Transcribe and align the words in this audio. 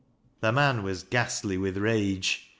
The 0.39 0.51
man 0.51 0.81
was 0.81 1.03
ghastly 1.03 1.59
with 1.59 1.77
rage. 1.77 2.49